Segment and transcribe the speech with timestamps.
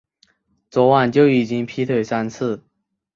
[0.71, 2.63] 昨晚就已经劈腿三次